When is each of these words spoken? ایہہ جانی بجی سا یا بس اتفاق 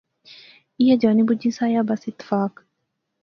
ایہہ 0.79 0.97
جانی 1.01 1.23
بجی 1.29 1.49
سا 1.57 1.65
یا 1.73 1.81
بس 1.87 2.01
اتفاق 2.07 2.53